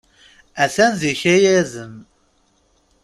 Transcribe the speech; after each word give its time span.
A-t-an 0.63 0.93
d 0.99 1.01
ikayaden. 1.11 1.95